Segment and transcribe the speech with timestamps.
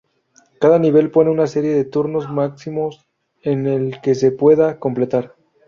[0.59, 3.05] Cada nivel pone una serie de turnos máximos
[3.43, 5.35] en el que se pueda completar.